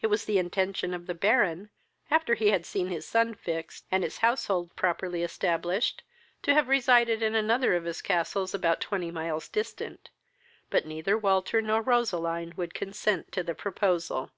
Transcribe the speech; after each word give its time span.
It 0.00 0.06
was 0.06 0.24
the 0.26 0.38
intention 0.38 0.94
of 0.94 1.06
the 1.08 1.16
Baron, 1.16 1.68
after 2.08 2.34
he 2.36 2.50
had 2.50 2.64
seen 2.64 2.86
his 2.86 3.04
son 3.08 3.34
fixed, 3.34 3.84
and 3.90 4.04
his 4.04 4.18
household 4.18 4.76
properly 4.76 5.24
established, 5.24 6.04
to 6.42 6.54
have 6.54 6.68
resided 6.68 7.24
in 7.24 7.34
another 7.34 7.74
of 7.74 7.82
his 7.82 8.00
castles, 8.00 8.54
about 8.54 8.80
twenty 8.80 9.10
miles 9.10 9.48
distant, 9.48 10.10
but 10.70 10.86
neither 10.86 11.18
Walter 11.18 11.60
nor 11.60 11.82
Roseline 11.82 12.52
would 12.54 12.72
consent 12.72 13.32
to 13.32 13.42
the 13.42 13.56
proposal. 13.56 14.30